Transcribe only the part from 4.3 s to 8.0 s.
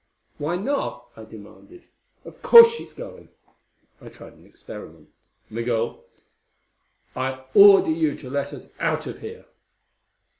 an experiment. "Migul, I order